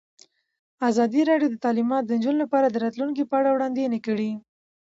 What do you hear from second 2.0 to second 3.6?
د نجونو لپاره د راتلونکې په اړه